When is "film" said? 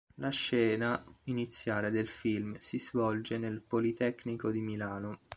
2.07-2.55